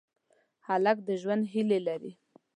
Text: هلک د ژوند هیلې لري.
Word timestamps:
هلک 0.67 0.97
د 1.07 1.09
ژوند 1.21 1.43
هیلې 1.53 1.79
لري. 1.87 2.11